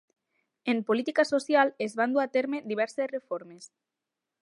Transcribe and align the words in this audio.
En 0.71 0.77
política 0.87 1.25
social, 1.33 1.71
es 1.89 1.95
van 2.01 2.17
dur 2.17 2.25
a 2.25 2.27
terme 2.39 2.65
diverses 2.73 3.15
reformes. 3.15 3.73